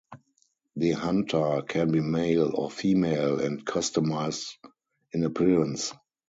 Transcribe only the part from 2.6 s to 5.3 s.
female and customized in